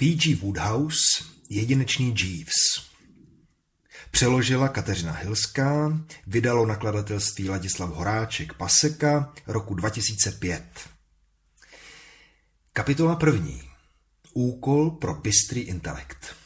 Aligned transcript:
P.G. 0.00 0.34
Woodhouse, 0.34 1.24
jedinečný 1.50 2.14
Jeeves. 2.18 2.54
Přeložila 4.10 4.68
Kateřina 4.68 5.12
Hilská, 5.12 6.00
vydalo 6.26 6.66
nakladatelství 6.66 7.48
Ladislav 7.48 7.90
Horáček 7.90 8.52
Paseka 8.52 9.32
roku 9.46 9.74
2005. 9.74 10.64
Kapitola 12.72 13.16
první. 13.16 13.62
Úkol 14.32 14.90
pro 14.90 15.14
bystrý 15.14 15.60
intelekt. 15.60 16.36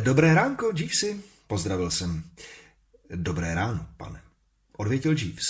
Dobré 0.00 0.34
ránko, 0.34 0.72
Jeevesy, 0.76 1.20
pozdravil 1.46 1.90
jsem. 1.90 2.24
Dobré 3.14 3.54
ráno, 3.54 3.86
pane, 3.96 4.22
odvětil 4.76 5.12
Jeeves. 5.18 5.46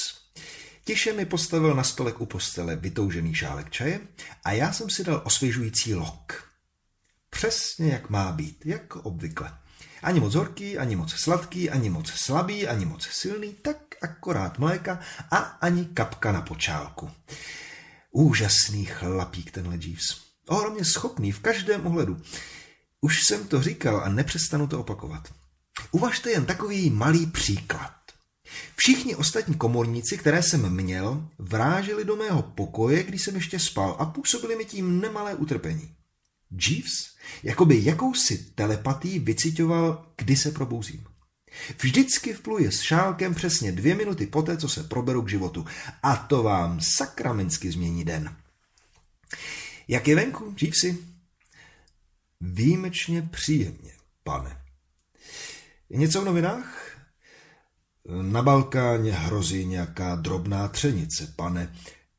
Tiše 0.85 1.13
mi 1.13 1.25
postavil 1.27 1.75
na 1.75 1.85
stolek 1.85 2.21
u 2.21 2.27
postele 2.27 2.77
vytoužený 2.77 3.35
šálek 3.35 3.71
čaje 3.71 4.01
a 4.45 4.53
já 4.53 4.73
jsem 4.73 4.91
si 4.91 5.05
dal 5.05 5.23
osvěžující 5.25 5.95
lok. 5.95 6.52
Přesně 7.35 7.93
jak 7.93 8.11
má 8.11 8.33
být, 8.33 8.67
jako 8.67 9.03
obvykle. 9.03 9.59
Ani 10.03 10.21
moc 10.21 10.35
horký, 10.35 10.79
ani 10.79 10.97
moc 10.97 11.13
sladký, 11.13 11.71
ani 11.71 11.91
moc 11.91 12.11
slabý, 12.11 12.69
ani 12.69 12.85
moc 12.85 13.09
silný, 13.11 13.55
tak 13.63 13.77
akorát 14.03 14.59
mléka 14.59 15.01
a 15.31 15.37
ani 15.37 15.85
kapka 15.85 16.33
na 16.33 16.43
počálku. 16.43 17.11
Úžasný 18.11 18.85
chlapík 18.85 19.51
tenhle 19.51 19.77
Jeeves. 19.81 20.21
Ohromně 20.49 20.85
schopný 20.85 21.33
v 21.33 21.41
každém 21.41 21.87
ohledu. 21.87 22.23
Už 23.01 23.25
jsem 23.25 23.49
to 23.49 23.63
říkal 23.63 24.01
a 24.05 24.09
nepřestanu 24.09 24.67
to 24.67 24.81
opakovat. 24.81 25.29
Uvažte 25.91 26.31
jen 26.31 26.47
takový 26.47 26.91
malý 26.91 27.27
příklad. 27.27 27.93
Všichni 28.77 29.17
ostatní 29.17 29.55
komorníci, 29.55 30.19
které 30.19 30.43
jsem 30.43 30.71
měl, 30.71 31.29
vráželi 31.39 32.05
do 32.05 32.17
mého 32.17 32.43
pokoje, 32.43 33.03
když 33.03 33.23
jsem 33.23 33.35
ještě 33.35 33.59
spal 33.59 33.97
a 33.99 34.07
působili 34.07 34.57
mi 34.57 34.65
tím 34.65 35.01
nemalé 35.01 35.35
utrpení. 35.35 35.97
Jeeves 36.69 37.13
jakoby 37.43 37.85
jakousi 37.85 38.39
telepatii 38.55 39.19
vycitoval, 39.19 40.07
kdy 40.17 40.37
se 40.37 40.51
probouzím. 40.51 41.05
Vždycky 41.83 42.33
vpluje 42.33 42.73
s 42.73 42.81
šálkem 42.81 43.35
přesně 43.35 43.73
dvě 43.73 43.95
minuty 43.95 44.27
poté, 44.27 44.57
co 44.57 44.69
se 44.69 44.83
proberu 44.83 45.23
k 45.23 45.31
životu. 45.31 45.67
A 46.03 46.17
to 46.17 46.43
vám 46.43 46.81
sakramensky 46.81 47.73
změní 47.73 48.05
den. 48.05 48.37
Jak 49.89 50.09
je 50.09 50.17
venku, 50.17 50.55
Jeevesy? 50.63 50.99
Výjimečně 52.41 53.23
příjemně, 53.23 53.93
pane. 54.25 54.63
Něco 55.91 56.23
v 56.23 56.25
novinách? 56.25 56.99
Na 58.23 58.43
Balkáně 58.43 59.13
hrozí 59.13 59.65
nějaká 59.65 60.15
drobná 60.15 60.69
třenice, 60.69 61.33
pane. 61.37 61.77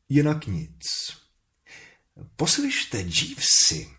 Jinak 0.10 0.48
nic. 0.48 0.82
Poslyšte, 2.36 2.98
Jeevesy, 2.98 3.90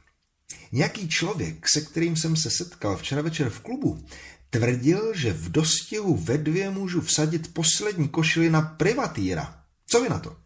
Nějaký 0.75 1.08
člověk, 1.08 1.69
se 1.69 1.80
kterým 1.80 2.17
jsem 2.17 2.36
se 2.36 2.50
setkal 2.50 2.97
včera 2.97 3.22
večer 3.22 3.50
v 3.50 3.61
klubu, 3.61 4.06
tvrdil, 4.50 5.14
že 5.14 5.33
v 5.33 5.53
dostihu 5.53 6.16
ve 6.16 6.39
dvě 6.39 6.70
můžu 6.70 7.00
vsadit 7.00 7.55
poslední 7.55 8.08
košili 8.08 8.50
na 8.50 8.62
privatýra. 8.62 9.64
Co 9.86 10.03
vy 10.03 10.08
na 10.08 10.19
to? 10.19 10.36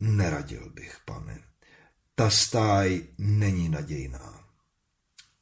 Neradil 0.00 0.70
bych, 0.70 0.96
pane. 1.04 1.42
Ta 2.14 2.30
stáj 2.30 3.02
není 3.18 3.68
nadějná. 3.68 4.44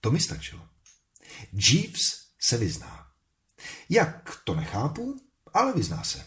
To 0.01 0.11
mi 0.11 0.21
stačilo. 0.21 0.69
Jeeves 1.53 2.01
se 2.41 2.57
vyzná. 2.57 3.07
Jak, 3.89 4.41
to 4.45 4.55
nechápu, 4.55 5.21
ale 5.55 5.73
vyzná 5.73 6.05
se. 6.05 6.27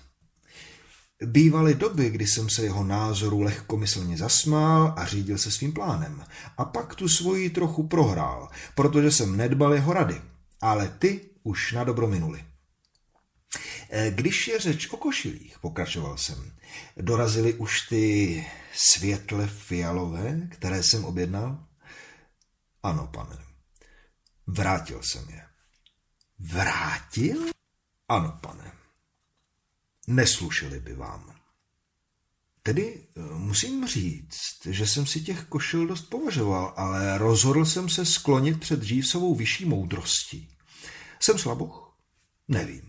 Bývaly 1.25 1.75
doby, 1.75 2.09
kdy 2.09 2.27
jsem 2.27 2.49
se 2.49 2.63
jeho 2.63 2.83
názoru 2.83 3.41
lehkomyslně 3.41 4.17
zasmál 4.17 4.93
a 4.97 5.05
řídil 5.05 5.37
se 5.37 5.51
svým 5.51 5.73
plánem. 5.73 6.25
A 6.57 6.65
pak 6.65 6.95
tu 6.95 7.09
svoji 7.09 7.49
trochu 7.49 7.87
prohrál, 7.87 8.49
protože 8.75 9.11
jsem 9.11 9.37
nedbal 9.37 9.73
jeho 9.73 9.93
rady. 9.93 10.21
Ale 10.61 10.95
ty 10.99 11.29
už 11.43 11.71
na 11.71 11.83
dobro 11.83 12.07
minuli. 12.07 12.45
E, 13.89 14.11
když 14.11 14.47
je 14.47 14.59
řeč 14.59 14.89
o 14.89 14.97
košilích, 14.97 15.59
pokračoval 15.59 16.17
jsem, 16.17 16.51
dorazily 16.97 17.53
už 17.53 17.81
ty 17.81 18.45
světle 18.73 19.47
fialové, 19.47 20.47
které 20.51 20.83
jsem 20.83 21.05
objednal? 21.05 21.67
Ano, 22.83 23.07
pane. 23.07 23.37
Vrátil 24.47 25.03
jsem 25.03 25.29
je. 25.29 25.41
Vrátil? 26.39 27.45
Ano, 28.09 28.39
pane 28.41 28.80
neslušeli 30.15 30.79
by 30.79 30.93
vám. 30.93 31.33
Tedy 32.63 33.07
eh, 33.17 33.21
musím 33.33 33.87
říct, 33.87 34.65
že 34.69 34.87
jsem 34.87 35.05
si 35.05 35.21
těch 35.21 35.43
košil 35.43 35.87
dost 35.87 36.01
považoval, 36.01 36.73
ale 36.77 37.17
rozhodl 37.17 37.65
jsem 37.65 37.89
se 37.89 38.05
sklonit 38.05 38.59
před 38.59 38.83
Jeevesovou 38.83 39.35
vyšší 39.35 39.65
moudrostí. 39.65 40.49
Jsem 41.19 41.37
slaboch? 41.37 41.97
Nevím. 42.47 42.81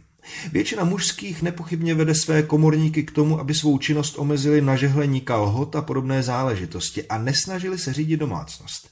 Většina 0.52 0.84
mužských 0.84 1.42
nepochybně 1.42 1.94
vede 1.94 2.14
své 2.14 2.42
komorníky 2.42 3.02
k 3.02 3.10
tomu, 3.10 3.40
aby 3.40 3.54
svou 3.54 3.78
činnost 3.78 4.18
omezili 4.18 4.60
na 4.60 4.76
žehlení 4.76 5.20
kalhot 5.20 5.76
a 5.76 5.82
podobné 5.82 6.22
záležitosti 6.22 7.08
a 7.08 7.18
nesnažili 7.18 7.78
se 7.78 7.92
řídit 7.92 8.16
domácnost. 8.16 8.90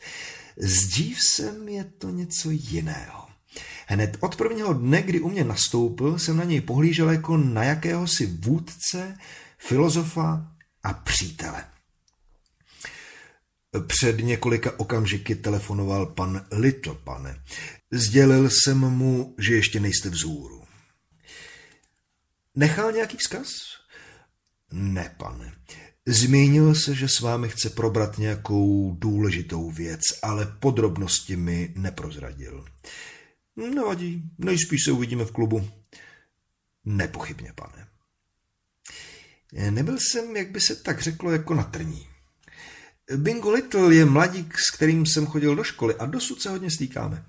S 0.56 0.98
Jeevesem 0.98 1.69
je 1.69 1.84
to 1.84 2.10
něco 2.10 2.50
jiného. 2.50 3.29
Hned 3.90 4.16
od 4.20 4.36
prvního 4.36 4.72
dne, 4.72 5.02
kdy 5.02 5.20
u 5.20 5.28
mě 5.28 5.44
nastoupil, 5.44 6.18
jsem 6.18 6.36
na 6.36 6.44
něj 6.44 6.60
pohlížel 6.60 7.10
jako 7.10 7.36
na 7.36 7.64
jakéhosi 7.64 8.26
vůdce, 8.26 9.18
filozofa 9.58 10.52
a 10.82 10.92
přítele. 10.92 11.64
Před 13.86 14.18
několika 14.18 14.80
okamžiky 14.80 15.34
telefonoval 15.34 16.06
pan 16.06 16.46
Little, 16.52 16.94
pane. 16.94 17.42
Sdělil 17.92 18.50
jsem 18.50 18.78
mu, 18.78 19.34
že 19.38 19.54
ještě 19.54 19.80
nejste 19.80 20.08
vzhůru. 20.08 20.64
Nechal 22.54 22.92
nějaký 22.92 23.16
vzkaz? 23.16 23.48
Ne, 24.72 25.14
pane. 25.18 25.52
Zmínil 26.06 26.74
se, 26.74 26.94
že 26.94 27.08
s 27.08 27.20
vámi 27.20 27.48
chce 27.48 27.70
probrat 27.70 28.18
nějakou 28.18 28.96
důležitou 28.98 29.70
věc, 29.70 30.00
ale 30.22 30.56
podrobnosti 30.60 31.36
mi 31.36 31.72
neprozradil. 31.76 32.64
Nevadí, 33.56 34.22
nejspíš 34.38 34.84
se 34.84 34.93
uvidíme 34.93 35.25
v 35.25 35.33
klubu. 35.33 35.71
Nepochybně, 36.84 37.53
pane. 37.55 37.87
Nebyl 39.71 39.99
jsem, 39.99 40.37
jak 40.37 40.50
by 40.50 40.61
se 40.61 40.77
tak 40.77 41.00
řeklo, 41.00 41.31
jako 41.31 41.55
na 41.55 41.62
trní. 41.62 42.06
Bingo 43.16 43.50
Little 43.50 43.94
je 43.94 44.05
mladík, 44.05 44.59
s 44.59 44.71
kterým 44.71 45.06
jsem 45.06 45.27
chodil 45.27 45.56
do 45.56 45.65
školy 45.65 45.94
a 45.94 46.06
dosud 46.06 46.43
se 46.43 46.50
hodně 46.50 46.71
stýkáme. 46.71 47.25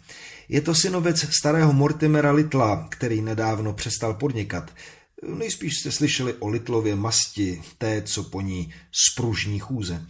Je 0.50 0.62
to 0.62 0.76
synovec 0.76 1.26
starého 1.36 1.74
Mortimera 1.74 2.32
Littla, 2.32 2.88
který 2.92 3.22
nedávno 3.22 3.74
přestal 3.74 4.14
podnikat. 4.14 4.74
Nejspíš 5.28 5.80
jste 5.80 5.92
slyšeli 5.92 6.34
o 6.34 6.48
Littlově 6.48 6.96
masti, 6.96 7.62
té, 7.78 8.02
co 8.02 8.24
po 8.24 8.42
ní 8.42 8.74
spružní 8.92 9.60
chůze. 9.60 10.06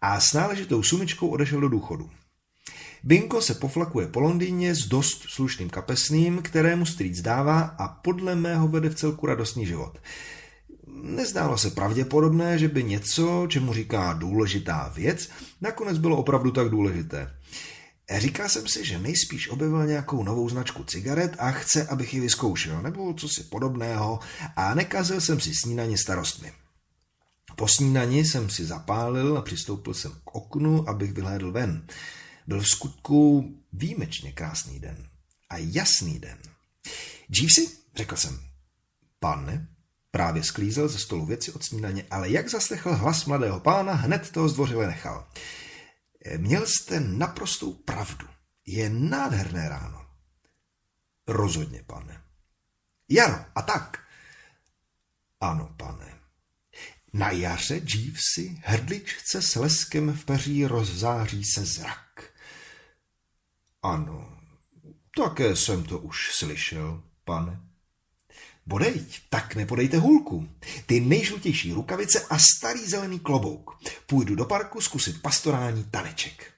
A 0.00 0.20
s 0.20 0.32
náležitou 0.32 0.82
sumičkou 0.82 1.28
odešel 1.28 1.60
do 1.60 1.68
důchodu. 1.68 2.10
Binko 3.06 3.40
se 3.40 3.54
poflakuje 3.54 4.06
po 4.06 4.20
Londýně 4.20 4.74
s 4.74 4.86
dost 4.86 5.22
slušným 5.28 5.70
kapesným, 5.70 6.42
kterému 6.42 6.86
strýc 6.86 7.20
dává 7.20 7.60
a 7.60 7.88
podle 7.88 8.34
mého 8.34 8.68
vede 8.68 8.90
v 8.90 8.94
celku 8.94 9.26
radostný 9.26 9.66
život. 9.66 9.98
Nezdálo 11.02 11.58
se 11.58 11.70
pravděpodobné, 11.70 12.58
že 12.58 12.68
by 12.68 12.84
něco, 12.84 13.46
čemu 13.48 13.72
říká 13.72 14.12
důležitá 14.12 14.92
věc, 14.94 15.28
nakonec 15.60 15.98
bylo 15.98 16.16
opravdu 16.16 16.50
tak 16.50 16.68
důležité. 16.68 17.34
Říkal 18.16 18.48
jsem 18.48 18.68
si, 18.68 18.84
že 18.84 18.98
nejspíš 18.98 19.48
objevil 19.48 19.86
nějakou 19.86 20.22
novou 20.22 20.48
značku 20.48 20.84
cigaret 20.84 21.36
a 21.38 21.50
chce, 21.50 21.86
abych 21.86 22.14
ji 22.14 22.20
vyzkoušel, 22.20 22.82
nebo 22.82 23.14
co 23.14 23.28
si 23.28 23.42
podobného, 23.42 24.20
a 24.56 24.74
nekazil 24.74 25.20
jsem 25.20 25.40
si 25.40 25.54
snídaní 25.54 25.98
starostmi. 25.98 26.52
Po 27.56 27.68
snídani 27.68 28.24
jsem 28.24 28.50
si 28.50 28.64
zapálil 28.64 29.38
a 29.38 29.42
přistoupil 29.42 29.94
jsem 29.94 30.12
k 30.24 30.34
oknu, 30.34 30.88
abych 30.88 31.12
vyhlédl 31.12 31.52
ven. 31.52 31.86
Byl 32.46 32.60
v 32.60 32.68
skutku 32.68 33.50
výjimečně 33.72 34.32
krásný 34.32 34.80
den. 34.80 35.08
A 35.50 35.56
jasný 35.58 36.18
den. 36.18 36.38
Jeevesy, 37.28 37.68
řekl 37.96 38.16
jsem. 38.16 38.40
Pane, 39.20 39.68
právě 40.10 40.42
sklízel 40.42 40.88
ze 40.88 40.98
stolu 40.98 41.26
věci 41.26 41.52
od 41.52 41.64
snídaně, 41.64 42.06
ale 42.10 42.30
jak 42.30 42.48
zaslechl 42.48 42.94
hlas 42.94 43.24
mladého 43.24 43.60
pána, 43.60 43.92
hned 43.92 44.30
toho 44.30 44.48
zdvořile 44.48 44.86
nechal. 44.86 45.28
Měl 46.36 46.66
jste 46.66 47.00
naprostou 47.00 47.72
pravdu. 47.72 48.28
Je 48.66 48.90
nádherné 48.90 49.68
ráno. 49.68 50.06
Rozhodně, 51.26 51.82
pane. 51.86 52.22
Jaro, 53.08 53.44
a 53.54 53.62
tak. 53.62 54.04
Ano, 55.40 55.74
pane. 55.76 56.14
Na 57.12 57.30
jaře 57.30 57.80
Jeevesy 57.94 58.60
hrdličce 58.64 59.42
s 59.42 59.54
leskem 59.54 60.12
v 60.12 60.24
peří 60.24 60.66
rozzáří 60.66 61.44
se 61.44 61.64
zrak. 61.64 62.33
Ano, 63.84 64.38
také 65.16 65.56
jsem 65.56 65.84
to 65.84 65.98
už 65.98 66.30
slyšel, 66.34 67.02
pane. 67.24 67.60
Bodejť, 68.66 69.20
tak 69.30 69.54
nepodejte 69.54 69.98
hůlku. 69.98 70.48
Ty 70.86 71.00
nejžlutější 71.00 71.72
rukavice 71.72 72.20
a 72.30 72.38
starý 72.38 72.86
zelený 72.86 73.20
klobouk. 73.20 73.70
Půjdu 74.06 74.34
do 74.34 74.44
parku 74.44 74.80
zkusit 74.80 75.22
pastorální 75.22 75.84
taneček. 75.84 76.52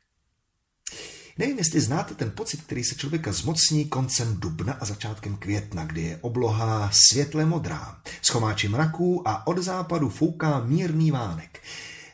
Nevím, 1.38 1.58
jestli 1.58 1.80
znáte 1.80 2.14
ten 2.14 2.30
pocit, 2.30 2.62
který 2.62 2.84
se 2.84 2.94
člověka 2.94 3.32
zmocní 3.32 3.88
koncem 3.88 4.40
dubna 4.40 4.72
a 4.72 4.84
začátkem 4.84 5.36
května, 5.36 5.84
kdy 5.84 6.02
je 6.02 6.18
obloha 6.20 6.90
světle 6.92 7.46
modrá, 7.46 8.02
s 8.22 8.28
chomáči 8.28 8.68
mraků 8.68 9.28
a 9.28 9.46
od 9.46 9.58
západu 9.58 10.08
fouká 10.08 10.60
mírný 10.60 11.10
vánek. 11.10 11.62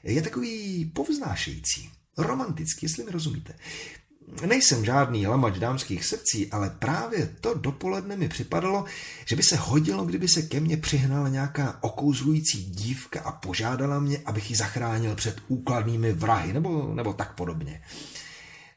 Je 0.03 0.23
takový 0.23 0.85
povznášející, 0.85 1.91
romantický, 2.17 2.87
jestli 2.87 3.05
mi 3.05 3.11
rozumíte. 3.11 3.55
Nejsem 4.40 4.84
žádný 4.84 5.26
lamač 5.26 5.58
dámských 5.58 6.05
srdcí, 6.05 6.50
ale 6.50 6.70
právě 6.70 7.26
to 7.40 7.55
dopoledne 7.55 8.17
mi 8.17 8.29
připadalo, 8.29 8.84
že 9.26 9.37
by 9.37 9.43
se 9.43 9.56
hodilo, 9.56 10.05
kdyby 10.05 10.29
se 10.29 10.43
ke 10.43 10.61
mně 10.61 10.76
přihnala 10.76 11.29
nějaká 11.29 11.79
okouzlující 11.81 12.64
dívka 12.64 13.20
a 13.20 13.32
požádala 13.32 14.00
mě, 14.00 14.19
abych 14.26 14.50
ji 14.50 14.56
zachránil 14.56 15.14
před 15.14 15.40
úkladnými 15.49 16.12
vrahy, 16.12 16.52
nebo, 16.52 16.94
nebo 16.94 17.12
tak 17.12 17.34
podobně. 17.34 17.82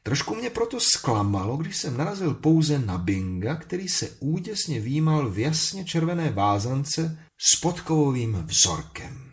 Trošku 0.02 0.34
mě 0.34 0.50
proto 0.50 0.80
zklamalo, 0.80 1.56
když 1.56 1.76
jsem 1.76 1.96
narazil 1.96 2.34
pouze 2.34 2.78
na 2.78 2.98
Binga, 2.98 3.56
který 3.56 3.88
se 3.88 4.10
úděsně 4.20 4.80
výjímal 4.80 5.30
v 5.30 5.38
jasně 5.38 5.84
červené 5.84 6.30
vázance 6.30 7.18
s 7.38 7.60
podkovovým 7.60 8.32
vzorkem. 8.46 9.32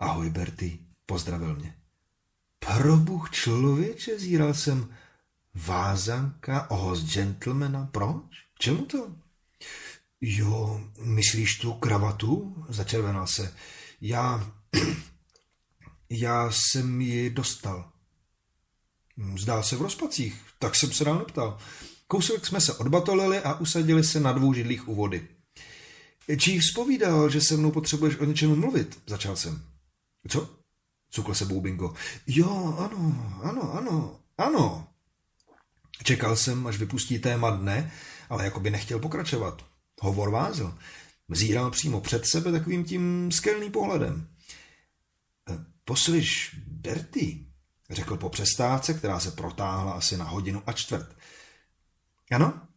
Ahoj, 0.00 0.30
Berty, 0.30 0.78
pozdravil 1.06 1.56
mě. 1.56 1.83
Probuch 2.66 3.30
člověče, 3.30 4.18
zíral 4.18 4.54
jsem 4.54 4.94
vázanka 5.54 6.70
o 6.70 6.96
gentlemana. 7.14 7.88
Proč? 7.92 8.24
Čemu 8.58 8.84
to? 8.84 9.12
Jo, 10.20 10.80
myslíš 11.00 11.58
tu 11.58 11.72
kravatu? 11.72 12.64
Začervenal 12.68 13.26
se. 13.26 13.54
Já... 14.00 14.52
Já 16.10 16.50
jsem 16.50 17.00
ji 17.00 17.30
dostal. 17.30 17.92
Zdál 19.38 19.62
se 19.62 19.76
v 19.76 19.82
rozpacích, 19.82 20.42
tak 20.58 20.74
jsem 20.74 20.92
se 20.92 21.04
dál 21.04 21.18
neptal. 21.18 21.58
Kousek 22.06 22.46
jsme 22.46 22.60
se 22.60 22.72
odbatolili 22.72 23.38
a 23.38 23.54
usadili 23.54 24.04
se 24.04 24.20
na 24.20 24.32
dvou 24.32 24.54
židlích 24.54 24.88
u 24.88 24.94
vody. 24.94 25.28
Chief 26.36 26.64
zpovídal, 26.64 27.30
že 27.30 27.40
se 27.40 27.56
mnou 27.56 27.70
potřebuješ 27.70 28.18
o 28.18 28.24
něčem 28.24 28.60
mluvit, 28.60 29.02
začal 29.06 29.36
jsem. 29.36 29.62
Co? 30.28 30.63
Cukl 31.14 31.34
se 31.34 31.44
Bingo. 31.44 31.94
Jo, 32.26 32.76
ano, 32.78 33.30
ano, 33.42 33.74
ano, 33.74 34.20
ano. 34.38 34.88
Čekal 36.02 36.36
jsem, 36.36 36.66
až 36.66 36.78
vypustí 36.78 37.18
téma 37.18 37.50
dne, 37.50 37.92
ale 38.28 38.44
jako 38.44 38.60
by 38.60 38.70
nechtěl 38.70 38.98
pokračovat. 38.98 39.66
Hovor 40.00 40.30
vázl. 40.30 40.78
Zíral 41.28 41.70
přímo 41.70 42.00
před 42.00 42.26
sebe 42.26 42.52
takovým 42.52 42.84
tím 42.84 43.32
skelným 43.32 43.72
pohledem. 43.72 44.28
E, 45.50 45.64
poslyš, 45.84 46.60
Berty, 46.66 47.46
řekl 47.90 48.16
po 48.16 48.28
přestávce, 48.28 48.94
která 48.94 49.20
se 49.20 49.30
protáhla 49.30 49.92
asi 49.92 50.16
na 50.16 50.24
hodinu 50.24 50.62
a 50.66 50.72
čtvrt. 50.72 51.16
Ano? 52.30 52.68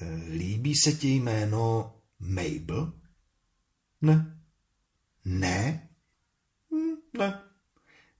E, 0.00 0.14
líbí 0.30 0.74
se 0.76 0.92
ti 0.92 1.08
jméno 1.08 1.94
Mabel? 2.20 2.92
Ne. 4.00 4.40
Ne? 5.24 5.88
Hm, 6.72 6.94
ne. 7.18 7.45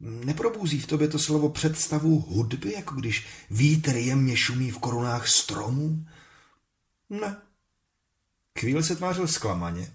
Neprobouzí 0.01 0.81
v 0.81 0.87
tobě 0.87 1.09
to 1.09 1.19
slovo 1.19 1.49
představu 1.49 2.21
hudby, 2.21 2.73
jako 2.73 2.95
když 2.95 3.27
vítr 3.51 3.97
jemně 3.97 4.37
šumí 4.37 4.71
v 4.71 4.79
korunách 4.79 5.29
stromů? 5.29 6.07
Ne. 7.11 7.37
Chvíli 8.59 8.85
se 8.85 8.97
tvářil 8.97 9.29
zklamaně, 9.29 9.93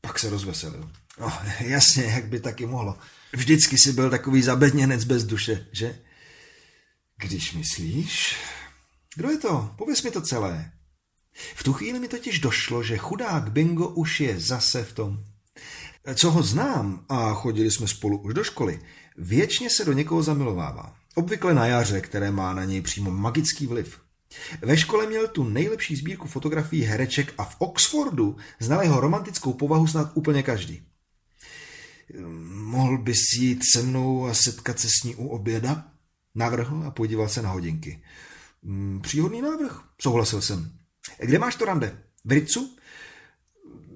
pak 0.00 0.18
se 0.18 0.30
rozveselil. 0.30 0.90
No, 1.20 1.32
jasně, 1.60 2.04
jak 2.04 2.24
by 2.24 2.40
taky 2.40 2.66
mohlo. 2.66 2.98
Vždycky 3.32 3.78
si 3.78 3.92
byl 3.92 4.10
takový 4.10 4.42
zabedněnec 4.42 5.04
bez 5.04 5.24
duše, 5.24 5.66
že? 5.72 5.98
Když 7.16 7.52
myslíš? 7.52 8.36
Kdo 9.14 9.30
je 9.30 9.38
to? 9.38 9.74
Pověz 9.78 10.02
mi 10.02 10.10
to 10.10 10.20
celé. 10.20 10.72
V 11.54 11.62
tu 11.62 11.72
chvíli 11.72 11.98
mi 11.98 12.08
totiž 12.08 12.38
došlo, 12.38 12.82
že 12.82 12.96
chudák 12.96 13.52
Bingo 13.52 13.88
už 13.88 14.20
je 14.20 14.40
zase 14.40 14.84
v 14.84 14.92
tom. 14.92 15.24
Co 16.14 16.30
ho 16.30 16.42
znám, 16.42 17.04
a 17.08 17.34
chodili 17.34 17.70
jsme 17.70 17.88
spolu 17.88 18.18
už 18.18 18.34
do 18.34 18.44
školy, 18.44 18.80
věčně 19.16 19.70
se 19.70 19.84
do 19.84 19.92
někoho 19.92 20.22
zamilovává. 20.22 20.96
Obvykle 21.14 21.54
na 21.54 21.66
jaře, 21.66 22.00
které 22.00 22.30
má 22.30 22.54
na 22.54 22.64
něj 22.64 22.80
přímo 22.80 23.10
magický 23.10 23.66
vliv. 23.66 24.00
Ve 24.62 24.76
škole 24.76 25.06
měl 25.06 25.28
tu 25.28 25.44
nejlepší 25.44 25.96
sbírku 25.96 26.28
fotografií 26.28 26.82
hereček 26.82 27.34
a 27.38 27.44
v 27.44 27.56
Oxfordu 27.58 28.36
znal 28.60 28.82
jeho 28.82 29.00
romantickou 29.00 29.52
povahu 29.52 29.86
snad 29.86 30.12
úplně 30.14 30.42
každý. 30.42 30.82
Mohl 32.48 32.98
bys 32.98 33.32
jít 33.38 33.62
se 33.72 33.82
mnou 33.82 34.26
a 34.26 34.34
setkat 34.34 34.78
se 34.78 34.88
s 34.88 35.04
ní 35.04 35.14
u 35.14 35.28
oběda? 35.28 35.84
Navrhl 36.34 36.84
a 36.86 36.90
podíval 36.90 37.28
se 37.28 37.42
na 37.42 37.50
hodinky. 37.50 38.02
Mm, 38.62 39.00
příhodný 39.02 39.42
návrh, 39.42 39.80
souhlasil 40.00 40.42
jsem. 40.42 40.72
Kde 41.18 41.38
máš 41.38 41.56
to 41.56 41.64
rande? 41.64 42.02
V 42.24 42.32
Ricu? 42.32 42.76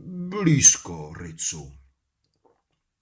Blízko 0.07 1.13
Ricu. 1.21 1.73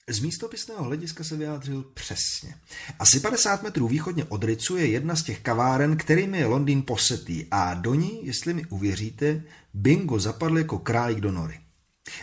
Z 0.09 0.21
místopisného 0.21 0.85
hlediska 0.85 1.25
se 1.25 1.37
vyjádřil 1.37 1.85
přesně. 1.95 2.55
Asi 2.99 3.21
50 3.21 3.63
metrů 3.63 3.89
východně 3.89 4.25
od 4.25 4.45
Ricu 4.45 4.77
je 4.77 4.87
jedna 4.87 5.17
z 5.17 5.23
těch 5.23 5.41
kaváren, 5.41 5.97
kterými 5.97 6.39
je 6.39 6.47
Londýn 6.47 6.83
posetý 6.83 7.47
a 7.51 7.75
do 7.75 7.95
ní, 7.95 8.27
jestli 8.27 8.55
mi 8.55 8.65
uvěříte, 8.65 9.43
bingo 9.75 10.19
zapadl 10.19 10.59
jako 10.59 10.79
králík 10.79 11.21
do 11.21 11.33
nory. 11.33 11.61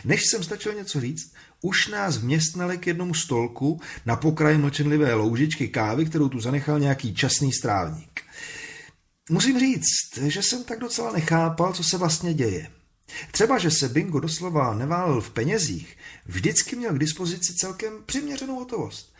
Než 0.04 0.26
jsem 0.26 0.44
stačil 0.44 0.74
něco 0.74 1.00
říct, 1.00 1.32
už 1.62 1.88
nás 1.88 2.16
vměstnali 2.16 2.78
k 2.78 2.86
jednomu 2.86 3.14
stolku 3.14 3.80
na 4.06 4.16
pokraji 4.16 4.58
mlčenlivé 4.58 5.14
loužičky 5.14 5.68
kávy, 5.68 6.06
kterou 6.06 6.28
tu 6.28 6.40
zanechal 6.40 6.80
nějaký 6.80 7.14
časný 7.14 7.52
strávník. 7.52 8.20
Musím 9.30 9.60
říct, 9.60 10.18
že 10.26 10.42
jsem 10.42 10.64
tak 10.64 10.80
docela 10.80 11.12
nechápal, 11.12 11.72
co 11.72 11.84
se 11.84 11.98
vlastně 11.98 12.34
děje. 12.34 12.70
Třeba, 13.32 13.58
že 13.58 13.70
se 13.70 13.88
Bingo 13.88 14.20
doslova 14.20 14.74
neválil 14.74 15.20
v 15.20 15.30
penězích, 15.30 15.96
vždycky 16.26 16.76
měl 16.76 16.94
k 16.94 16.98
dispozici 16.98 17.54
celkem 17.54 17.92
přiměřenou 18.06 18.58
hotovost. 18.58 19.14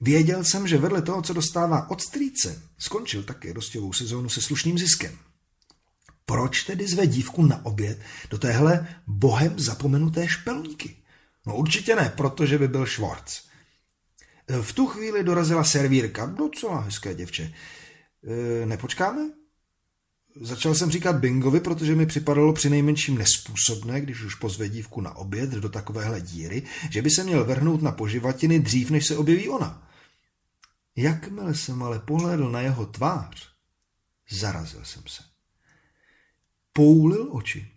Věděl 0.00 0.44
jsem, 0.44 0.68
že 0.68 0.78
vedle 0.78 1.02
toho, 1.02 1.22
co 1.22 1.32
dostává 1.32 1.90
od 1.90 2.00
strýce, 2.00 2.62
skončil 2.78 3.22
také 3.22 3.52
rostovou 3.52 3.92
sezónu 3.92 4.28
se 4.28 4.42
slušným 4.42 4.78
ziskem. 4.78 5.18
Proč 6.26 6.62
tedy 6.62 6.88
zve 6.88 7.06
dívku 7.06 7.46
na 7.46 7.66
oběd 7.66 7.98
do 8.30 8.38
téhle 8.38 8.86
bohem 9.06 9.58
zapomenuté 9.58 10.28
špelníky? 10.28 10.96
No 11.46 11.56
určitě 11.56 11.96
ne, 11.96 12.12
protože 12.16 12.58
by 12.58 12.68
byl 12.68 12.86
Schwarz. 12.86 13.42
V 14.62 14.72
tu 14.72 14.86
chvíli 14.86 15.24
dorazila 15.24 15.64
servírka, 15.64 16.26
docela 16.26 16.80
hezké 16.80 17.14
děvče. 17.14 17.54
E, 18.62 18.66
nepočkáme? 18.66 19.30
Začal 20.40 20.74
jsem 20.74 20.90
říkat 20.90 21.16
Bingovi, 21.16 21.60
protože 21.60 21.94
mi 21.94 22.06
připadalo 22.06 22.52
při 22.52 22.70
nejmenším 22.70 23.18
nespůsobné, 23.18 24.00
když 24.00 24.22
už 24.22 24.34
pozve 24.34 24.68
dívku 24.68 25.00
na 25.00 25.16
oběd 25.16 25.50
do 25.50 25.68
takovéhle 25.68 26.20
díry, 26.20 26.62
že 26.90 27.02
by 27.02 27.10
se 27.10 27.24
měl 27.24 27.44
vrhnout 27.44 27.82
na 27.82 27.92
poživatiny 27.92 28.60
dřív, 28.60 28.90
než 28.90 29.06
se 29.06 29.16
objeví 29.16 29.48
ona. 29.48 29.88
Jakmile 30.96 31.54
jsem 31.54 31.82
ale 31.82 31.98
pohlédl 31.98 32.50
na 32.50 32.60
jeho 32.60 32.86
tvář, 32.86 33.48
zarazil 34.30 34.84
jsem 34.84 35.02
se. 35.06 35.22
Poulil 36.72 37.28
oči. 37.30 37.68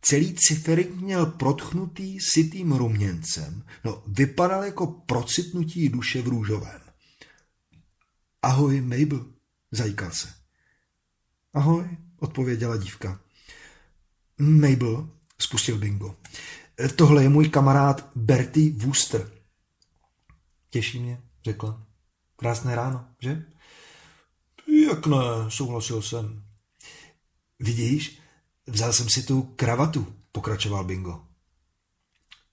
Celý 0.00 0.34
ciferik 0.34 0.94
měl 0.94 1.26
protchnutý 1.26 2.20
sitým 2.20 2.72
ruměncem, 2.72 3.64
no 3.84 4.02
vypadal 4.06 4.64
jako 4.64 4.86
procitnutí 4.86 5.88
duše 5.88 6.22
v 6.22 6.28
růžovém. 6.28 6.80
Ahoj, 8.42 8.80
Mabel, 8.80 9.26
zajíkal 9.72 10.10
se. 10.10 10.35
Ahoj, 11.56 11.96
odpověděla 12.18 12.76
dívka. 12.76 13.20
Mabel, 14.38 15.10
spustil 15.38 15.78
Bingo. 15.78 16.16
Tohle 16.96 17.22
je 17.22 17.28
můj 17.28 17.48
kamarád 17.48 18.10
Bertie 18.16 18.72
Wooster. 18.72 19.30
Těší 20.70 20.98
mě, 20.98 21.20
řekla. 21.44 21.86
Krásné 22.36 22.74
ráno, 22.74 23.08
že? 23.20 23.44
Jak 24.88 25.06
ne, 25.06 25.16
souhlasil 25.48 26.02
jsem. 26.02 26.44
Vidíš, 27.58 28.18
vzal 28.66 28.92
jsem 28.92 29.08
si 29.08 29.22
tu 29.22 29.42
kravatu, 29.42 30.14
pokračoval 30.32 30.84
Bingo. 30.84 31.24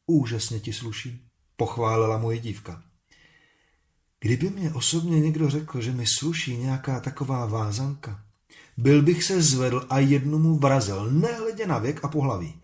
Úžasně 0.06 0.60
ti 0.60 0.74
sluší, 0.74 1.28
pochválila 1.58 2.18
moje 2.18 2.40
dívka. 2.40 2.84
Kdyby 4.20 4.50
mě 4.50 4.74
osobně 4.74 5.20
někdo 5.20 5.50
řekl, 5.50 5.82
že 5.82 5.92
mi 5.92 6.08
sluší 6.08 6.58
nějaká 6.58 7.00
taková 7.00 7.46
vázanka, 7.46 8.26
byl 8.78 9.02
bych 9.02 9.24
se 9.24 9.42
zvedl 9.42 9.86
a 9.90 10.00
jednomu 10.00 10.58
vrazil, 10.58 11.12
nehledě 11.12 11.68
na 11.68 11.78
věk 11.78 12.00
a 12.04 12.08
pohlaví. 12.08 12.62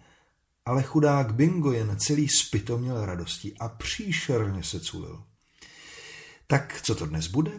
Ale 0.65 0.83
chudák 0.83 1.35
Bingo 1.35 1.71
jen 1.71 1.97
celý 1.99 2.29
spitoměl 2.29 3.05
radostí 3.05 3.57
a 3.59 3.69
příšerně 3.69 4.63
se 4.63 4.79
culil. 4.79 5.23
Tak 6.47 6.81
co 6.83 6.95
to 6.95 7.05
dnes 7.05 7.27
bude? 7.27 7.51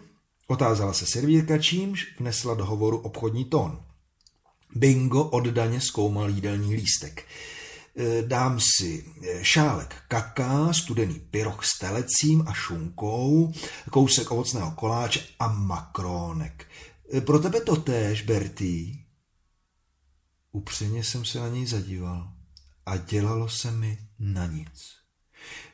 Otázala 0.47 0.93
se 0.93 1.07
servírka, 1.07 1.59
čímž 1.59 2.07
vnesla 2.19 2.55
do 2.55 2.65
hovoru 2.65 2.99
obchodní 2.99 3.45
tón. 3.45 3.83
Bingo 4.75 5.25
oddaně 5.25 5.81
zkoumal 5.81 6.29
jídelní 6.29 6.75
lístek. 6.75 7.27
E, 7.97 8.23
dám 8.23 8.61
si 8.61 9.05
e, 9.23 9.45
šálek 9.45 9.95
kaká, 10.09 10.73
studený 10.73 11.21
pyroch 11.31 11.65
s 11.65 11.79
telecím 11.79 12.45
a 12.47 12.53
šunkou, 12.53 13.53
kousek 13.91 14.31
ovocného 14.31 14.71
koláče 14.71 15.21
a 15.39 15.49
makrónek. 15.49 16.67
Pro 17.21 17.39
tebe 17.39 17.61
to 17.61 17.77
též, 17.77 18.23
Bertý. 18.23 19.05
Upřeně 20.53 21.05
jsem 21.05 21.25
se 21.25 21.39
na 21.39 21.49
něj 21.49 21.67
zadíval 21.67 22.33
a 22.87 22.97
dělalo 22.97 23.49
se 23.49 23.71
mi 23.71 23.99
na 24.19 24.47
nic. 24.47 25.01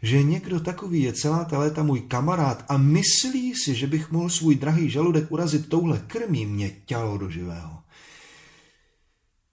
Že 0.02 0.22
někdo 0.22 0.60
takový 0.60 1.02
je 1.02 1.12
celá 1.12 1.44
ta 1.44 1.58
léta 1.58 1.82
můj 1.82 2.00
kamarád 2.00 2.64
a 2.68 2.76
myslí 2.76 3.54
si, 3.54 3.74
že 3.74 3.86
bych 3.86 4.10
mohl 4.10 4.30
svůj 4.30 4.54
drahý 4.54 4.90
žaludek 4.90 5.32
urazit 5.32 5.68
touhle 5.68 5.98
krmí, 5.98 6.46
mě 6.46 6.70
tělo 6.70 7.18
do 7.18 7.30
živého. 7.30 7.82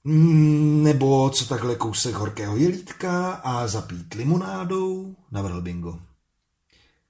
Mm, 0.04 0.84
nebo 0.84 1.30
co 1.30 1.46
takhle 1.46 1.76
kousek 1.76 2.16
horkého 2.16 2.58
jelítka 2.58 3.32
a 3.34 3.68
zapít 3.68 4.14
limonádou, 4.14 5.16
navrhl 5.32 5.62
Bingo. 5.62 6.00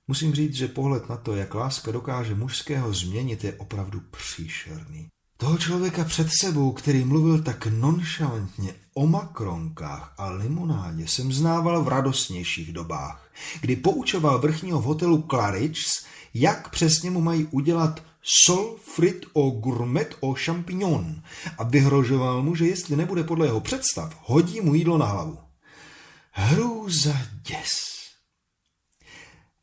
Musím 0.08 0.36
říct, 0.36 0.54
že 0.54 0.68
pohled 0.68 1.10
na 1.10 1.18
to, 1.18 1.36
jak 1.36 1.54
láska 1.54 1.92
dokáže 1.92 2.36
mužského 2.36 2.94
změnit, 2.94 3.44
je 3.44 3.54
opravdu 3.54 4.02
příšerný. 4.12 5.08
Toho 5.38 5.58
člověka 5.58 6.04
před 6.04 6.28
sebou, 6.40 6.72
který 6.72 7.04
mluvil 7.04 7.42
tak 7.42 7.66
nonšalantně 7.66 8.76
o 8.94 9.08
makronkách 9.08 10.14
a 10.18 10.30
limonádě, 10.30 11.08
jsem 11.08 11.34
znával 11.34 11.84
v 11.84 11.88
radostnějších 11.88 12.74
dobách, 12.74 13.32
kdy 13.62 13.76
poučoval 13.76 14.40
vrchního 14.40 14.82
v 14.82 14.84
hotelu 14.84 15.26
Claridge's, 15.30 16.06
jak 16.34 16.70
přesně 16.70 17.12
mu 17.12 17.22
mají 17.22 17.46
udělat 17.46 18.04
sol 18.24 18.78
frit 18.96 19.26
o 19.34 19.50
gourmet 19.50 20.16
o 20.20 20.34
champignon 20.34 21.22
a 21.58 21.64
vyhrožoval 21.64 22.44
mu, 22.44 22.56
že 22.56 22.68
jestli 22.68 22.96
nebude 22.96 23.24
podle 23.24 23.48
jeho 23.48 23.60
představ, 23.60 24.20
hodí 24.24 24.62
mu 24.62 24.74
jídlo 24.74 24.98
na 24.98 25.06
hlavu. 25.06 25.38
Hrůza 26.32 27.18
děs. 27.42 27.93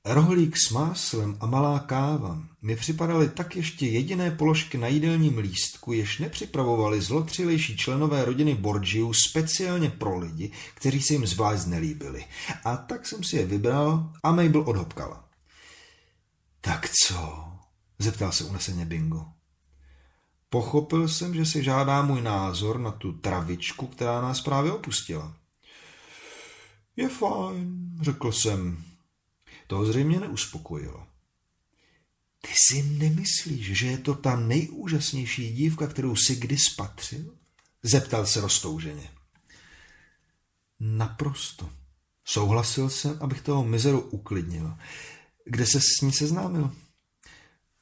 Rohlík 0.04 0.56
s 0.56 0.70
máslem 0.70 1.36
a 1.40 1.46
malá 1.46 1.78
káva 1.78 2.42
mi 2.62 2.76
připadaly 2.76 3.28
tak 3.28 3.56
ještě 3.56 3.86
jediné 3.86 4.30
položky 4.30 4.78
na 4.78 4.88
jídelním 4.88 5.38
lístku, 5.38 5.92
jež 5.92 6.18
nepřipravovali 6.18 7.00
zlotřilejší 7.00 7.76
členové 7.76 8.24
rodiny 8.24 8.54
Borgiu 8.54 9.12
speciálně 9.12 9.90
pro 9.90 10.18
lidi, 10.18 10.52
kteří 10.74 11.02
se 11.02 11.12
jim 11.12 11.26
zvlášť 11.26 11.66
nelíbili. 11.66 12.24
A 12.64 12.76
tak 12.76 13.06
jsem 13.06 13.24
si 13.24 13.36
je 13.36 13.46
vybral 13.46 14.12
a 14.22 14.32
Mabel 14.32 14.62
odhopkala. 14.66 15.28
Tak 16.60 16.90
co? 16.90 17.44
zeptal 17.98 18.32
se 18.32 18.44
uneseně 18.44 18.84
Bingo. 18.86 19.24
Pochopil 20.50 21.08
jsem, 21.08 21.34
že 21.34 21.46
si 21.46 21.64
žádá 21.64 22.02
můj 22.02 22.22
názor 22.22 22.80
na 22.80 22.90
tu 22.90 23.12
travičku, 23.12 23.86
která 23.86 24.20
nás 24.20 24.40
právě 24.40 24.72
opustila. 24.72 25.36
Je 26.96 27.08
fajn, 27.08 27.98
řekl 28.02 28.32
jsem, 28.32 28.84
to 29.70 29.86
zřejmě 29.86 30.20
neuspokojilo. 30.20 31.06
Ty 32.40 32.48
si 32.68 32.82
nemyslíš, 32.82 33.78
že 33.78 33.86
je 33.86 33.98
to 33.98 34.14
ta 34.14 34.36
nejúžasnější 34.36 35.52
dívka, 35.52 35.86
kterou 35.86 36.16
si 36.16 36.36
kdy 36.36 36.58
spatřil? 36.58 37.34
Zeptal 37.82 38.26
se 38.26 38.40
roztouženě. 38.40 39.10
Naprosto. 40.80 41.72
Souhlasil 42.24 42.90
jsem, 42.90 43.18
abych 43.20 43.40
toho 43.40 43.64
mizeru 43.64 44.00
uklidnil. 44.00 44.78
Kde 45.44 45.66
se 45.66 45.80
s 45.80 46.00
ní 46.02 46.12
seznámil? 46.12 46.76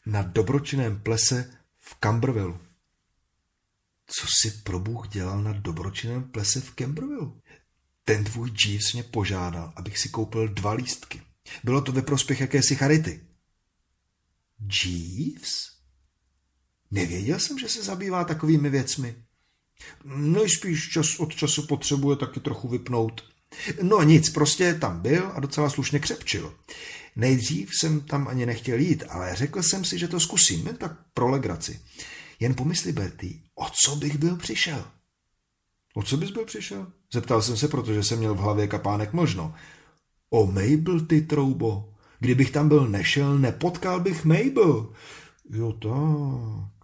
Na 0.07 0.23
dobročinném 0.23 1.01
plese 1.01 1.55
v 1.79 1.95
Camberville. 2.01 2.59
Co 4.07 4.27
si 4.41 4.51
pro 4.51 4.79
Bůh 4.81 5.09
dělal 5.09 5.43
na 5.43 5.53
dobročinném 5.53 6.31
plese 6.31 6.61
v 6.61 6.75
Camberville? 6.75 7.33
Ten 8.05 8.25
tvůj 8.25 8.53
Jeeves 8.65 8.93
mě 8.93 9.03
požádal, 9.03 9.73
abych 9.77 9.99
si 9.99 10.09
koupil 10.09 10.49
dva 10.49 10.73
lístky. 10.73 11.28
Bylo 11.65 11.81
to 11.81 11.93
ve 11.93 12.03
prospěch 12.03 12.41
jakési 12.41 12.77
charity. 12.77 13.21
Jeeves? 14.85 15.51
Nevěděl 16.91 17.41
jsem, 17.41 17.59
že 17.59 17.69
se 17.69 17.83
zabývá 17.83 18.25
takovými 18.25 18.71
věcmi. 18.71 19.17
Nejspíš 20.05 20.89
čas 20.89 21.21
od 21.21 21.35
času 21.35 21.67
potřebuje 21.67 22.17
taky 22.17 22.41
trochu 22.41 22.69
vypnout. 22.69 23.25
No 23.83 24.03
nic, 24.03 24.31
prostě 24.31 24.75
tam 24.75 25.01
byl 25.01 25.33
a 25.35 25.41
docela 25.41 25.71
slušně 25.71 25.99
křepčil. 25.99 26.55
Nejdřív 27.17 27.71
jsem 27.75 28.01
tam 28.01 28.29
ani 28.29 28.47
nechtěl 28.47 28.79
jít, 28.79 29.05
ale 29.09 29.37
řekl 29.37 29.63
jsem 29.63 29.85
si, 29.85 29.99
že 29.99 30.09
to 30.09 30.21
zkusím, 30.21 30.67
jen 30.67 30.77
tak 30.77 30.93
pro 31.15 31.29
legraci. 31.29 31.81
Jen 32.41 32.55
pomysli, 32.55 32.93
Bertie, 32.93 33.35
o 33.55 33.67
co 33.85 33.97
bych 33.97 34.19
byl 34.19 34.37
přišel? 34.37 34.85
O 35.95 36.03
co 36.03 36.17
bys 36.17 36.31
byl 36.31 36.45
přišel? 36.45 36.93
Zeptal 37.13 37.43
jsem 37.43 37.57
se, 37.57 37.69
protože 37.69 38.03
jsem 38.03 38.19
měl 38.19 38.35
v 38.35 38.39
hlavě 38.39 38.67
kapánek 38.67 39.13
možno. 39.13 39.55
O 40.31 40.47
Mabel, 40.47 41.01
ty 41.07 41.21
troubo. 41.23 41.95
Kdybych 42.19 42.51
tam 42.51 42.69
byl 42.69 42.89
nešel, 42.89 43.39
nepotkal 43.39 44.01
bych 44.01 44.25
Mabel. 44.25 44.93
Jo 45.51 45.73
tak. 45.73 46.79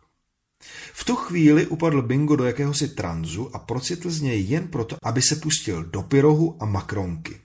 V 0.92 1.04
tu 1.04 1.16
chvíli 1.16 1.66
upadl 1.66 2.02
Bingo 2.02 2.36
do 2.36 2.44
jakéhosi 2.44 2.88
tranzu 2.88 3.56
a 3.56 3.58
procitl 3.58 4.10
z 4.10 4.20
něj 4.20 4.44
jen 4.44 4.68
proto, 4.68 4.96
aby 5.02 5.22
se 5.22 5.36
pustil 5.36 5.84
do 5.84 6.02
pyrohu 6.02 6.62
a 6.62 6.66
makronky. 6.66 7.40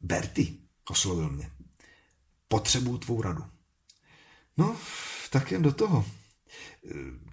Berty, 0.00 0.54
oslovil 0.90 1.30
mě. 1.30 1.50
Potřebuju 2.48 2.98
tvou 2.98 3.22
radu. 3.22 3.44
No, 4.56 4.76
tak 5.30 5.52
jen 5.52 5.62
do 5.62 5.72
toho. 5.72 6.04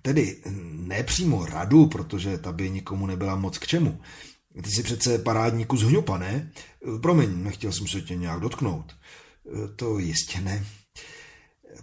Tedy 0.01 0.41
ne 0.71 1.03
přímo 1.03 1.45
radu, 1.45 1.85
protože 1.85 2.37
ta 2.37 2.51
by 2.51 2.69
nikomu 2.69 3.05
nebyla 3.05 3.35
moc 3.35 3.57
k 3.57 3.67
čemu. 3.67 4.01
Ty 4.63 4.71
jsi 4.71 4.83
přece 4.83 5.17
parádní 5.17 5.65
kus 5.65 5.81
hňupa, 5.81 6.17
ne? 6.17 6.51
Promiň, 7.01 7.43
nechtěl 7.43 7.71
jsem 7.71 7.87
se 7.87 8.01
tě 8.01 8.15
nějak 8.15 8.39
dotknout. 8.39 8.95
To 9.75 9.99
jistě 9.99 10.41
ne. 10.41 10.65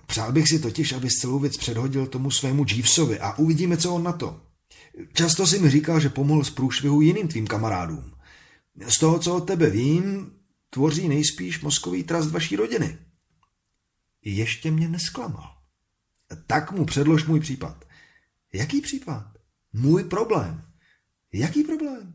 Přál 0.06 0.32
bych 0.32 0.48
si 0.48 0.58
totiž, 0.58 0.92
aby 0.92 1.10
celou 1.10 1.38
věc 1.38 1.56
předhodil 1.56 2.06
tomu 2.06 2.30
svému 2.30 2.64
Jeevesovi 2.68 3.20
a 3.20 3.38
uvidíme, 3.38 3.76
co 3.76 3.94
on 3.94 4.02
na 4.02 4.12
to. 4.12 4.40
Často 5.12 5.46
si 5.46 5.58
mi 5.58 5.70
říkal, 5.70 6.00
že 6.00 6.08
pomohl 6.08 6.44
z 6.44 6.50
průšvihu 6.50 7.00
jiným 7.00 7.28
tvým 7.28 7.46
kamarádům. 7.46 8.14
Z 8.86 8.98
toho, 8.98 9.18
co 9.18 9.36
od 9.36 9.40
tebe 9.40 9.70
vím, 9.70 10.32
tvoří 10.70 11.08
nejspíš 11.08 11.60
mozkový 11.60 12.04
trast 12.04 12.30
vaší 12.30 12.56
rodiny. 12.56 12.98
Ještě 14.24 14.70
mě 14.70 14.88
nesklamal. 14.88 15.54
Tak 16.46 16.72
mu 16.72 16.84
předlož 16.84 17.26
můj 17.26 17.40
případ. 17.40 17.84
Jaký 18.52 18.80
případ? 18.80 19.26
Můj 19.72 20.04
problém. 20.04 20.62
Jaký 21.32 21.64
problém? 21.64 22.14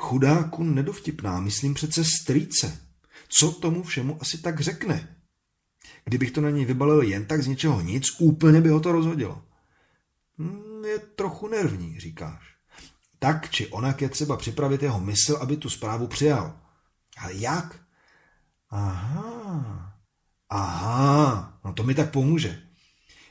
Chudáku 0.00 0.64
nedovtipná, 0.64 1.40
myslím 1.40 1.74
přece 1.74 2.04
strýce. 2.04 2.80
Co 3.28 3.52
tomu 3.52 3.82
všemu 3.82 4.18
asi 4.20 4.38
tak 4.38 4.60
řekne? 4.60 5.16
Kdybych 6.04 6.30
to 6.30 6.40
na 6.40 6.50
něj 6.50 6.64
vybalil 6.64 7.02
jen 7.02 7.26
tak 7.26 7.42
z 7.42 7.46
ničeho 7.46 7.80
nic, 7.80 8.20
úplně 8.20 8.60
by 8.60 8.68
ho 8.68 8.80
to 8.80 8.92
rozhodilo. 8.92 9.42
Hmm, 10.38 10.84
je 10.84 10.98
trochu 10.98 11.48
nervní, 11.48 12.00
říkáš. 12.00 12.54
Tak 13.18 13.50
či 13.50 13.66
onak 13.66 14.02
je 14.02 14.08
třeba 14.08 14.36
připravit 14.36 14.82
jeho 14.82 15.00
mysl, 15.00 15.36
aby 15.40 15.56
tu 15.56 15.70
zprávu 15.70 16.06
přijal. 16.06 16.60
Ale 17.16 17.34
jak? 17.34 17.80
Aha, 18.70 19.98
aha, 20.48 21.60
no 21.64 21.72
to 21.72 21.82
mi 21.82 21.94
tak 21.94 22.10
pomůže. 22.10 22.62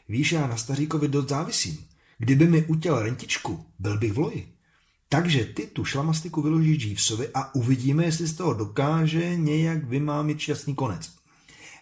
Víš, 0.09 0.31
já 0.31 0.47
na 0.47 0.57
staříkovi 0.57 1.07
dost 1.07 1.29
závisím. 1.29 1.87
Kdyby 2.17 2.47
mi 2.47 2.65
utěl 2.65 3.03
rentičku, 3.03 3.65
byl 3.79 3.97
bych 3.97 4.13
v 4.13 4.17
loji. 4.17 4.56
Takže 5.09 5.45
ty 5.45 5.67
tu 5.67 5.85
šlamastiku 5.85 6.41
vyložíš 6.41 6.83
Jeevesovi 6.83 7.29
a 7.33 7.55
uvidíme, 7.55 8.05
jestli 8.05 8.27
z 8.27 8.33
toho 8.33 8.53
dokáže 8.53 9.35
nějak 9.35 9.83
vymámit 9.83 10.39
šťastný 10.39 10.75
konec. 10.75 11.11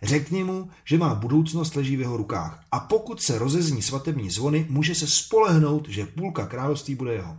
Řekni 0.04 0.44
mu, 0.44 0.70
že 0.86 0.98
má 0.98 1.16
budoucnost 1.16 1.76
leží 1.76 1.98
v 1.98 2.00
jeho 2.00 2.18
rukách 2.18 2.64
a 2.72 2.80
pokud 2.80 3.22
se 3.22 3.40
rozezní 3.40 3.82
svatební 3.82 4.30
zvony, 4.30 4.66
může 4.70 4.96
se 4.96 5.08
spolehnout, 5.08 5.90
že 5.90 6.06
půlka 6.06 6.46
království 6.46 6.96
bude 6.96 7.14
jeho. 7.14 7.38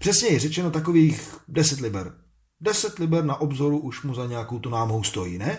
Přesně 0.00 0.28
je 0.28 0.38
řečeno 0.38 0.70
takových 0.70 1.34
deset 1.48 1.80
liber. 1.80 2.12
Deset 2.60 2.98
liber 2.98 3.24
na 3.24 3.40
obzoru 3.40 3.78
už 3.78 4.02
mu 4.02 4.14
za 4.14 4.26
nějakou 4.26 4.58
tu 4.58 4.70
námhou 4.70 5.02
stojí, 5.02 5.38
ne? 5.38 5.58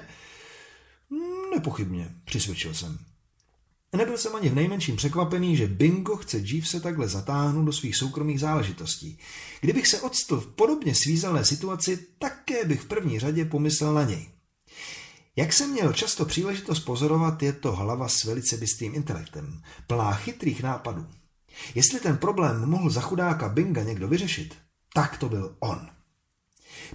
Nepochybně, 1.56 2.16
přisvědčil 2.26 2.74
jsem. 2.74 3.09
Nebyl 3.94 4.18
jsem 4.18 4.36
ani 4.36 4.50
v 4.50 4.56
nejmenším 4.56 4.96
překvapený, 4.96 5.58
že 5.58 5.68
Bingo 5.68 6.16
chce 6.16 6.44
se 6.64 6.80
takhle 6.80 7.08
zatáhnout 7.08 7.66
do 7.66 7.74
svých 7.74 7.96
soukromých 7.96 8.40
záležitostí. 8.40 9.20
Kdybych 9.62 9.88
se 9.88 10.02
odstl 10.02 10.40
v 10.40 10.48
podobně 10.48 10.96
svízelné 10.96 11.46
situaci, 11.46 12.08
také 12.20 12.66
bych 12.66 12.82
v 12.82 12.88
první 12.88 13.20
řadě 13.20 13.46
pomyslel 13.46 13.94
na 13.94 14.04
něj. 14.04 14.30
Jak 15.36 15.54
jsem 15.54 15.72
měl 15.72 15.94
často 15.94 16.26
příležitost 16.26 16.80
pozorovat, 16.80 17.44
je 17.44 17.54
to 17.54 17.72
hlava 17.72 18.10
s 18.10 18.24
velice 18.24 18.58
bystým 18.58 18.96
intelektem, 18.96 19.62
plná 19.88 20.14
chytrých 20.14 20.64
nápadů. 20.64 21.08
Jestli 21.76 22.00
ten 22.00 22.18
problém 22.18 22.70
mohl 22.70 22.90
za 22.90 23.02
chudáka 23.02 23.50
Binga 23.50 23.84
někdo 23.84 24.08
vyřešit, 24.08 24.56
tak 24.94 25.18
to 25.18 25.30
byl 25.30 25.56
on. 25.60 25.90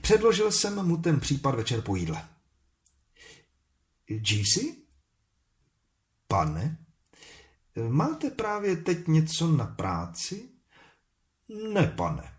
Předložil 0.01 0.53
jsem 0.53 0.87
mu 0.87 0.97
ten 0.97 1.21
případ 1.21 1.55
večer 1.55 1.81
po 1.81 1.97
jídle. 1.97 2.29
Jeevesy? 4.09 4.77
Pane? 6.29 6.84
Máte 7.89 8.31
právě 8.31 8.77
teď 8.77 9.09
něco 9.09 9.49
na 9.49 9.67
práci? 9.67 10.49
Ne, 11.73 11.87
pane. 11.87 12.35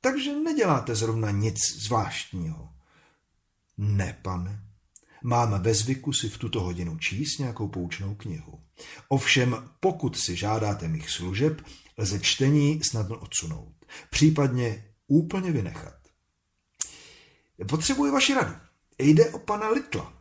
Takže 0.00 0.32
neděláte 0.36 0.94
zrovna 0.94 1.30
nic 1.30 1.58
zvláštního. 1.86 2.72
Ne, 3.76 4.18
pane. 4.22 4.64
Mám 5.22 5.62
ve 5.62 5.74
zvyku 5.74 6.12
si 6.12 6.28
v 6.28 6.38
tuto 6.38 6.60
hodinu 6.60 6.98
číst 6.98 7.38
nějakou 7.38 7.68
poučnou 7.68 8.14
knihu. 8.14 8.64
Ovšem, 9.08 9.70
pokud 9.80 10.18
si 10.18 10.36
žádáte 10.36 10.88
mých 10.88 11.10
služeb, 11.10 11.62
lze 11.98 12.20
čtení 12.20 12.80
snadno 12.84 13.18
odsunout, 13.18 13.74
případně 14.10 14.84
úplně 15.06 15.52
vynechat. 15.52 15.94
Potřebuji 17.68 18.12
vaši 18.12 18.34
radu. 18.34 18.54
Jde 18.98 19.30
o 19.30 19.38
pana 19.38 19.68
Litla. 19.68 20.12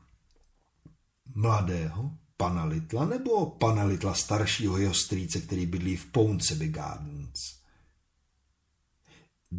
Mladého 1.36 2.18
pana 2.38 2.66
Litla 2.66 3.06
nebo 3.06 3.46
pana 3.46 3.84
Litla 3.84 4.14
staršího 4.14 4.78
jeho 4.78 4.94
strýce, 4.94 5.42
který 5.42 5.66
bydlí 5.66 5.98
v 5.98 6.06
Pounceby 6.06 6.68
Gardens? 6.68 7.64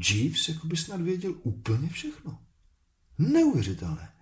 Jeeves 0.09 0.49
jako 0.49 0.67
by 0.67 0.77
snad 0.77 1.01
věděl 1.01 1.35
úplně 1.43 1.89
všechno. 1.89 2.39
Neuvěřitelné. 3.19 4.13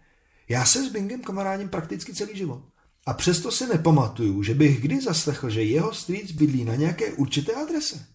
Já 0.49 0.65
se 0.65 0.89
s 0.89 0.93
Bingem 0.93 1.23
kamarádím 1.23 1.69
prakticky 1.69 2.15
celý 2.15 2.37
život. 2.37 2.63
A 3.07 3.15
přesto 3.15 3.51
si 3.51 3.67
nepamatuju, 3.67 4.43
že 4.43 4.55
bych 4.55 4.81
kdy 4.81 5.01
zaslechl, 5.01 5.51
že 5.51 5.63
jeho 5.63 5.95
strýc 5.95 6.33
bydlí 6.33 6.65
na 6.65 6.75
nějaké 6.75 7.13
určité 7.13 7.55
adrese. 7.55 8.07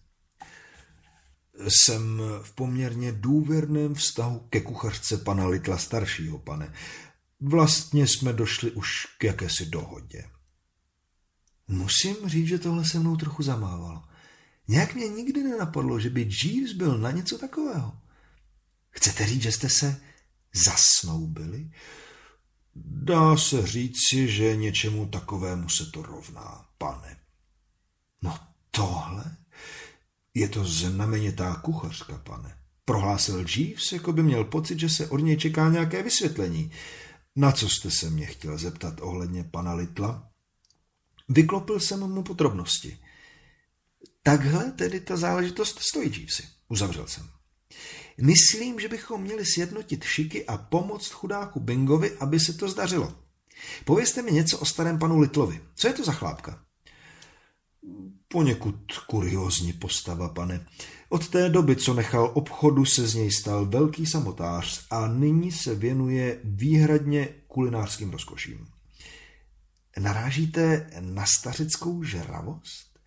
Jsem 1.68 2.22
v 2.42 2.54
poměrně 2.54 3.12
důvěrném 3.12 3.94
vztahu 3.94 4.46
ke 4.50 4.60
kuchařce 4.60 5.16
pana 5.16 5.46
Litla 5.46 5.78
staršího, 5.78 6.38
pane. 6.38 6.72
Vlastně 7.40 8.06
jsme 8.06 8.32
došli 8.32 8.70
už 8.70 9.06
k 9.18 9.24
jakési 9.24 9.66
dohodě. 9.66 10.24
Musím 11.68 12.16
říct, 12.26 12.46
že 12.48 12.58
tohle 12.58 12.84
se 12.84 12.98
mnou 12.98 13.16
trochu 13.16 13.42
zamávalo. 13.42 14.02
Nějak 14.68 14.94
mě 14.94 15.08
nikdy 15.08 15.42
nenapadlo, 15.42 16.00
že 16.00 16.10
by 16.10 16.28
Jeeves 16.42 16.72
byl 16.72 16.98
na 16.98 17.10
něco 17.10 17.38
takového. 17.38 17.92
Chcete 18.90 19.26
říct, 19.26 19.42
že 19.42 19.52
jste 19.52 19.68
se 19.68 20.00
zasnoubili? 20.54 21.70
Dá 22.84 23.36
se 23.36 23.66
říci, 23.66 24.28
že 24.28 24.56
něčemu 24.56 25.06
takovému 25.06 25.68
se 25.68 25.86
to 25.86 26.02
rovná, 26.02 26.66
pane. 26.78 27.16
No 28.22 28.38
tohle? 28.70 29.36
Je 30.34 30.48
to 30.48 30.64
znamenitá 30.64 31.54
kuchařka, 31.54 32.18
pane. 32.18 32.58
Prohlásil 32.84 33.44
Jeeves, 33.56 33.92
jako 33.92 34.12
by 34.12 34.22
měl 34.22 34.44
pocit, 34.44 34.78
že 34.78 34.88
se 34.88 35.08
od 35.08 35.18
něj 35.18 35.36
čeká 35.36 35.68
nějaké 35.68 36.02
vysvětlení. 36.02 36.70
Na 37.38 37.52
co 37.52 37.68
jste 37.68 37.90
se 37.90 38.10
mě 38.10 38.26
chtěl 38.26 38.58
zeptat 38.58 39.00
ohledně 39.00 39.44
pana 39.44 39.74
Litla? 39.74 40.30
Vyklopil 41.28 41.80
jsem 41.80 42.00
mu 42.00 42.22
podrobnosti. 42.22 42.98
Takhle 44.22 44.72
tedy 44.72 45.00
ta 45.00 45.16
záležitost 45.16 45.78
stojí, 45.78 46.12
Jeevesy. 46.12 46.44
Uzavřel 46.68 47.06
jsem. 47.06 47.28
Myslím, 48.20 48.80
že 48.80 48.88
bychom 48.88 49.22
měli 49.22 49.46
sjednotit 49.46 50.04
šiky 50.04 50.46
a 50.46 50.56
pomoct 50.56 51.08
chudáku 51.10 51.60
Bingovi, 51.60 52.16
aby 52.16 52.40
se 52.40 52.52
to 52.52 52.68
zdařilo. 52.68 53.14
Povězte 53.84 54.22
mi 54.22 54.32
něco 54.32 54.58
o 54.58 54.64
starém 54.64 54.98
panu 54.98 55.18
Litlovi. 55.18 55.60
Co 55.74 55.88
je 55.88 55.94
to 55.94 56.04
za 56.04 56.12
chlápka? 56.12 56.64
Poněkud 58.28 58.98
kuriózní 59.06 59.72
postava, 59.72 60.28
pane. 60.28 60.66
Od 61.08 61.28
té 61.28 61.48
doby, 61.48 61.76
co 61.76 61.94
nechal 61.94 62.30
obchodu, 62.34 62.84
se 62.84 63.06
z 63.06 63.14
něj 63.14 63.32
stal 63.32 63.66
velký 63.66 64.06
samotář 64.06 64.86
a 64.90 65.08
nyní 65.08 65.52
se 65.52 65.74
věnuje 65.74 66.40
výhradně 66.44 67.28
kulinářským 67.46 68.10
rozkoším. 68.10 68.66
Narážíte 69.98 70.90
na 71.00 71.26
stařickou 71.26 72.02
žravost? 72.02 72.98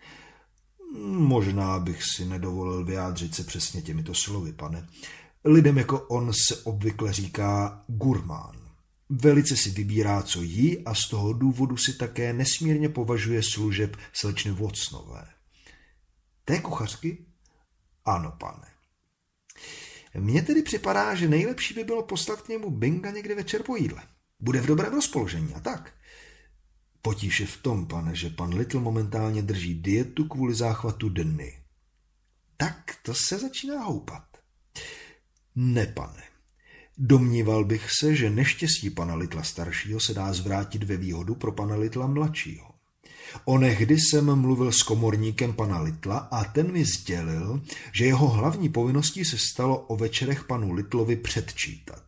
Možná 1.05 1.79
bych 1.79 2.03
si 2.03 2.25
nedovolil 2.25 2.85
vyjádřit 2.85 3.35
se 3.35 3.43
přesně 3.43 3.81
těmito 3.81 4.13
slovy, 4.13 4.53
pane. 4.53 4.87
Lidem 5.45 5.77
jako 5.77 5.99
on 5.99 6.33
se 6.33 6.55
obvykle 6.55 7.13
říká 7.13 7.83
gurmán. 7.87 8.55
Velice 9.09 9.57
si 9.57 9.69
vybírá, 9.69 10.23
co 10.23 10.41
jí 10.41 10.85
a 10.85 10.93
z 10.93 11.07
toho 11.09 11.33
důvodu 11.33 11.77
si 11.77 11.93
také 11.93 12.33
nesmírně 12.33 12.89
považuje 12.89 13.43
služeb 13.43 13.97
slečny 14.13 14.51
Vocnové. 14.51 15.25
Té 16.45 16.59
kuchařky? 16.59 17.25
Ano, 18.05 18.31
pane. 18.39 18.67
Mně 20.13 20.41
tedy 20.41 20.61
připadá, 20.61 21.15
že 21.15 21.27
nejlepší 21.27 21.73
by 21.73 21.83
bylo 21.83 22.03
poslat 22.03 22.41
k 22.41 22.47
němu 22.47 22.71
Binga 22.71 23.11
někde 23.11 23.35
večer 23.35 23.63
po 23.63 23.75
jídle. 23.75 24.03
Bude 24.39 24.61
v 24.61 24.65
dobrém 24.65 24.93
rozpoložení 24.93 25.53
a 25.53 25.59
tak. 25.59 25.93
Potíž 27.01 27.39
je 27.39 27.45
v 27.45 27.57
tom, 27.57 27.87
pane, 27.87 28.15
že 28.15 28.29
pan 28.29 28.53
Little 28.53 28.79
momentálně 28.79 29.41
drží 29.41 29.81
dietu 29.81 30.27
kvůli 30.27 30.53
záchvatu 30.53 31.09
dny. 31.09 31.63
Tak 32.57 32.95
to 33.01 33.13
se 33.13 33.37
začíná 33.37 33.83
houpat. 33.83 34.23
Ne, 35.55 35.85
pane. 35.85 36.23
Domníval 36.97 37.65
bych 37.65 37.91
se, 37.99 38.15
že 38.15 38.29
neštěstí 38.29 38.89
pana 38.89 39.15
Litla 39.15 39.43
staršího 39.43 39.99
se 39.99 40.13
dá 40.13 40.33
zvrátit 40.33 40.83
ve 40.83 40.97
výhodu 40.97 41.35
pro 41.35 41.51
pana 41.51 41.75
Litla 41.75 42.07
mladšího. 42.07 42.70
Onehdy 43.45 43.99
jsem 43.99 44.35
mluvil 44.35 44.71
s 44.71 44.83
komorníkem 44.83 45.53
pana 45.53 45.81
Litla 45.81 46.17
a 46.17 46.43
ten 46.43 46.71
mi 46.71 46.85
sdělil, 46.85 47.61
že 47.93 48.05
jeho 48.05 48.27
hlavní 48.27 48.69
povinností 48.69 49.25
se 49.25 49.37
stalo 49.37 49.79
o 49.79 49.97
večerech 49.97 50.43
panu 50.43 50.73
Litlovi 50.73 51.15
předčítat. 51.15 52.03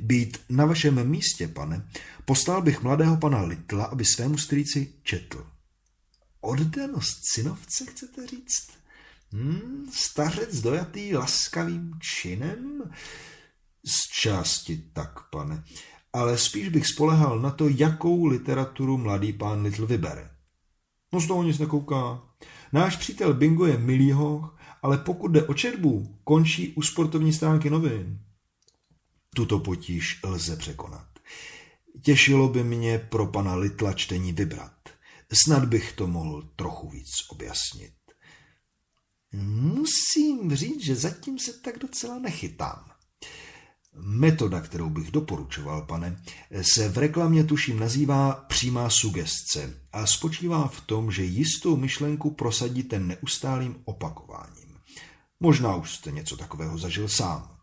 Být 0.00 0.38
na 0.48 0.64
vašem 0.66 1.08
místě, 1.08 1.48
pane, 1.48 1.88
poslal 2.24 2.62
bych 2.62 2.82
mladého 2.82 3.16
pana 3.16 3.42
Litla, 3.42 3.84
aby 3.84 4.04
svému 4.04 4.38
strýci 4.38 4.92
četl. 5.02 5.46
Oddanost 6.40 7.18
synovce, 7.32 7.86
chcete 7.86 8.26
říct? 8.26 8.68
Hmm, 9.32 9.90
stařec 9.92 10.60
dojatý 10.60 11.16
laskavým 11.16 11.92
činem? 12.00 12.82
Z 13.86 14.20
části 14.20 14.84
tak, 14.92 15.30
pane. 15.30 15.64
Ale 16.12 16.38
spíš 16.38 16.68
bych 16.68 16.86
spolehal 16.86 17.40
na 17.40 17.50
to, 17.50 17.68
jakou 17.68 18.26
literaturu 18.26 18.98
mladý 18.98 19.32
pán 19.32 19.62
Little 19.62 19.86
vybere. 19.86 20.35
No 21.12 21.20
z 21.20 21.26
toho 21.26 21.42
nic 21.42 21.58
nekouká. 21.58 22.22
Náš 22.72 22.96
přítel 22.96 23.34
Bingo 23.34 23.66
je 23.66 23.78
milýho, 23.78 24.50
ale 24.82 24.98
pokud 24.98 25.28
jde 25.28 25.42
o 25.42 25.54
četbu, 25.54 26.18
končí 26.24 26.72
u 26.72 26.82
sportovní 26.82 27.32
stránky 27.32 27.70
novin. 27.70 28.20
Tuto 29.34 29.58
potíž 29.58 30.20
lze 30.24 30.56
překonat. 30.56 31.06
Těšilo 32.02 32.48
by 32.48 32.64
mě 32.64 32.98
pro 32.98 33.26
pana 33.26 33.54
Litla 33.54 33.92
čtení 33.92 34.32
vybrat. 34.32 34.72
Snad 35.32 35.64
bych 35.64 35.92
to 35.92 36.06
mohl 36.06 36.42
trochu 36.56 36.88
víc 36.88 37.10
objasnit. 37.28 37.94
Musím 39.32 40.54
říct, 40.54 40.84
že 40.84 40.94
zatím 40.94 41.38
se 41.38 41.52
tak 41.52 41.78
docela 41.78 42.18
nechytám. 42.18 42.95
Metoda, 43.98 44.60
kterou 44.60 44.90
bych 44.90 45.10
doporučoval, 45.10 45.82
pane, 45.82 46.22
se 46.62 46.88
v 46.88 46.98
reklamě 46.98 47.44
tuším 47.44 47.78
nazývá 47.78 48.32
přímá 48.32 48.90
sugestce 48.90 49.80
a 49.92 50.06
spočívá 50.06 50.68
v 50.68 50.80
tom, 50.80 51.10
že 51.10 51.24
jistou 51.24 51.76
myšlenku 51.76 52.30
prosadíte 52.30 52.98
neustálým 52.98 53.76
opakováním. 53.84 54.76
Možná 55.40 55.76
už 55.76 55.94
jste 55.94 56.12
něco 56.12 56.36
takového 56.36 56.78
zažil 56.78 57.08
sám. 57.08 57.56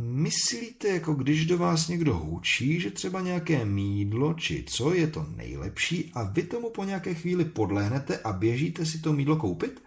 Myslíte, 0.00 0.88
jako 0.88 1.14
když 1.14 1.46
do 1.46 1.58
vás 1.58 1.88
někdo 1.88 2.16
hůčí, 2.16 2.80
že 2.80 2.90
třeba 2.90 3.20
nějaké 3.20 3.64
mídlo 3.64 4.34
či 4.34 4.64
co 4.68 4.94
je 4.94 5.06
to 5.06 5.26
nejlepší 5.36 6.12
a 6.14 6.22
vy 6.22 6.42
tomu 6.42 6.70
po 6.70 6.84
nějaké 6.84 7.14
chvíli 7.14 7.44
podlehnete 7.44 8.18
a 8.18 8.32
běžíte 8.32 8.86
si 8.86 8.98
to 8.98 9.12
mídlo 9.12 9.36
koupit? 9.36 9.82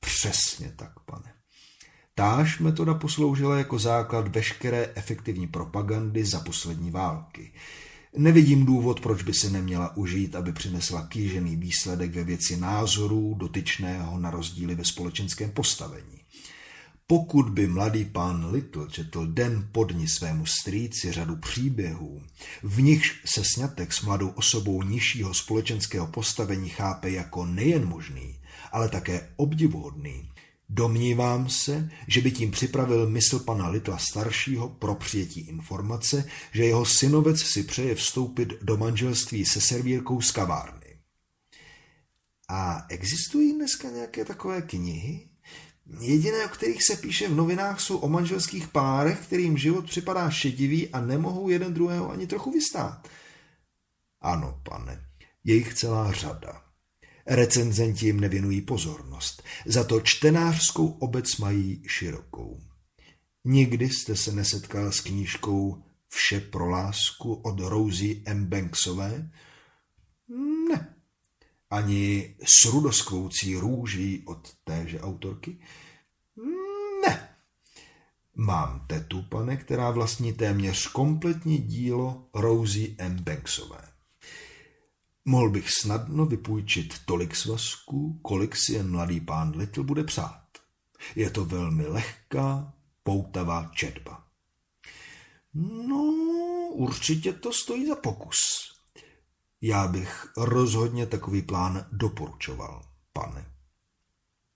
Přesně 0.00 0.72
tak, 0.76 0.92
pane. 1.04 1.34
Táž 2.18 2.58
metoda 2.58 2.94
posloužila 2.94 3.58
jako 3.58 3.78
základ 3.78 4.28
veškeré 4.28 4.92
efektivní 4.94 5.46
propagandy 5.46 6.24
za 6.24 6.40
poslední 6.40 6.90
války. 6.90 7.52
Nevidím 8.16 8.66
důvod, 8.66 9.00
proč 9.00 9.22
by 9.22 9.34
se 9.34 9.50
neměla 9.50 9.96
užít, 9.96 10.34
aby 10.34 10.52
přinesla 10.52 11.06
kýžený 11.06 11.56
výsledek 11.56 12.14
ve 12.14 12.24
věci 12.24 12.56
názorů 12.56 13.34
dotyčného 13.34 14.18
na 14.18 14.30
rozdíly 14.30 14.74
ve 14.74 14.84
společenském 14.84 15.50
postavení. 15.50 16.20
Pokud 17.06 17.48
by 17.48 17.66
mladý 17.66 18.04
pán 18.04 18.50
Little 18.50 18.88
četl 18.88 19.26
den 19.26 19.68
pod 19.72 19.92
ní 19.94 20.08
svému 20.08 20.46
strýci 20.46 21.12
řadu 21.12 21.36
příběhů, 21.36 22.22
v 22.62 22.82
nichž 22.82 23.20
se 23.24 23.44
sňatek 23.44 23.92
s 23.92 24.02
mladou 24.02 24.28
osobou 24.28 24.82
nižšího 24.82 25.34
společenského 25.34 26.06
postavení 26.06 26.68
chápe 26.68 27.10
jako 27.10 27.46
nejen 27.46 27.88
možný, 27.88 28.38
ale 28.72 28.88
také 28.88 29.28
obdivuhodný, 29.36 30.30
Domnívám 30.68 31.48
se, 31.48 31.90
že 32.08 32.20
by 32.20 32.30
tím 32.30 32.50
připravil 32.50 33.08
mysl 33.08 33.38
pana 33.38 33.68
Litla 33.68 33.98
staršího 33.98 34.68
pro 34.68 34.94
přijetí 34.94 35.40
informace, 35.40 36.28
že 36.52 36.64
jeho 36.64 36.84
synovec 36.84 37.42
si 37.42 37.62
přeje 37.62 37.94
vstoupit 37.94 38.48
do 38.62 38.76
manželství 38.76 39.44
se 39.44 39.60
servírkou 39.60 40.20
z 40.20 40.30
kavárny. 40.30 40.98
A 42.48 42.86
existují 42.88 43.52
dneska 43.52 43.90
nějaké 43.90 44.24
takové 44.24 44.62
knihy? 44.62 45.28
Jediné, 46.00 46.46
o 46.46 46.48
kterých 46.48 46.82
se 46.84 46.96
píše 46.96 47.28
v 47.28 47.34
novinách, 47.34 47.80
jsou 47.80 47.98
o 47.98 48.08
manželských 48.08 48.68
párech, 48.68 49.18
kterým 49.18 49.58
život 49.58 49.86
připadá 49.86 50.30
šedivý 50.30 50.88
a 50.88 51.00
nemohou 51.00 51.48
jeden 51.48 51.74
druhého 51.74 52.10
ani 52.10 52.26
trochu 52.26 52.50
vystát. 52.50 53.08
Ano, 54.20 54.60
pane, 54.62 55.08
je 55.44 55.54
jich 55.54 55.74
celá 55.74 56.12
řada. 56.12 56.65
Recenzenti 57.26 58.06
jim 58.06 58.20
nevěnují 58.20 58.60
pozornost, 58.60 59.42
za 59.66 59.84
to 59.84 60.00
čtenářskou 60.00 60.86
obec 60.86 61.36
mají 61.36 61.82
širokou. 61.86 62.60
Nikdy 63.44 63.88
jste 63.88 64.16
se 64.16 64.32
nesetkal 64.32 64.92
s 64.92 65.00
knížkou 65.00 65.82
Vše 66.08 66.40
pro 66.40 66.68
lásku 66.68 67.34
od 67.34 67.60
Rosie 67.60 68.22
M. 68.24 68.46
Banksové? 68.46 69.30
Ne. 70.68 70.96
Ani 71.70 72.36
s 72.44 72.64
rudoskvoucí 72.64 73.56
růží 73.56 74.22
od 74.26 74.54
téže 74.64 75.00
autorky? 75.00 75.58
Ne. 77.02 77.28
Mám 78.36 78.86
tetu, 78.86 79.22
pane, 79.22 79.56
která 79.56 79.90
vlastní 79.90 80.32
téměř 80.32 80.86
kompletní 80.86 81.58
dílo 81.58 82.28
Rosie 82.34 82.94
M. 82.98 83.16
Banksové. 83.22 83.95
Mohl 85.28 85.50
bych 85.50 85.70
snadno 85.70 86.26
vypůjčit 86.26 86.94
tolik 87.04 87.36
svazků, 87.36 88.20
kolik 88.22 88.56
si 88.56 88.72
jen 88.72 88.90
mladý 88.90 89.20
pán 89.20 89.56
Little 89.56 89.84
bude 89.84 90.04
přát. 90.04 90.46
Je 91.16 91.30
to 91.30 91.44
velmi 91.44 91.86
lehká, 91.86 92.72
poutavá 93.02 93.70
četba. 93.74 94.24
No, 95.88 96.02
určitě 96.72 97.32
to 97.32 97.52
stojí 97.52 97.86
za 97.86 97.94
pokus. 97.94 98.36
Já 99.60 99.88
bych 99.88 100.32
rozhodně 100.36 101.06
takový 101.06 101.42
plán 101.42 101.86
doporučoval, 101.92 102.88
pane. 103.12 103.52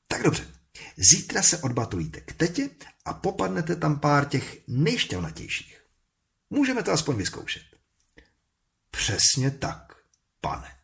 Tak 0.08 0.22
dobře, 0.22 0.48
zítra 0.96 1.42
se 1.42 1.58
odbatulíte 1.58 2.20
k 2.20 2.32
tetě 2.32 2.70
a 3.04 3.14
popadnete 3.14 3.76
tam 3.76 4.00
pár 4.00 4.28
těch 4.28 4.68
nejšťavnatějších. 4.68 5.82
Můžeme 6.50 6.82
to 6.82 6.92
aspoň 6.92 7.16
vyzkoušet. 7.16 7.62
Přesně 8.90 9.50
tak, 9.50 9.89
pane. 10.40 10.79